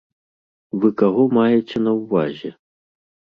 [0.85, 2.49] Вы каго маеце на ўвазе?!